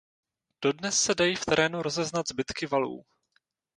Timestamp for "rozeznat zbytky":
1.81-2.67